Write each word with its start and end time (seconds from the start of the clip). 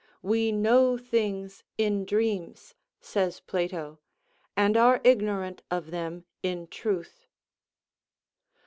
We 0.23 0.51
know 0.51 0.97
things 0.97 1.63
in 1.77 2.05
dreams, 2.05 2.73
says 2.99 3.39
Plato, 3.39 3.99
and 4.57 4.75
are 4.75 4.99
ignorant 5.03 5.61
of 5.69 5.91
them 5.91 6.25
in 6.41 6.65
truth. 6.69 7.27